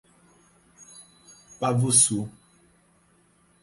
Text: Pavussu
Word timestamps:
Pavussu 1.59 2.25